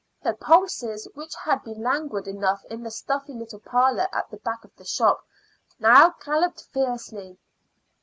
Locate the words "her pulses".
0.23-1.07